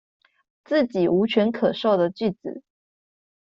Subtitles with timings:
[0.65, 2.63] 自己無權可授的句子